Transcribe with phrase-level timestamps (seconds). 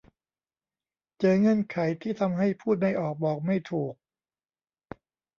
[1.19, 3.93] เจอเงื่อนไขที่ทำให้พูดไม่ออกบอกไม่ถูก